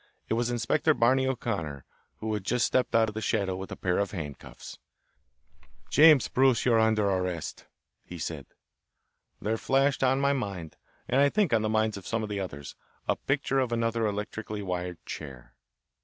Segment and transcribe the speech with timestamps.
[0.29, 1.85] It was Inspector Barney O'Connor,
[2.17, 4.79] who had stepped out of the shadow with a pair of hand cuffs.
[5.91, 7.67] "James Bruce, you are under arrest,"
[8.03, 8.47] he said.
[9.39, 10.75] There flashed on my mind,
[11.07, 12.75] and I think on the minds of some of the others,
[13.07, 15.53] a picture of another electrically wired chair.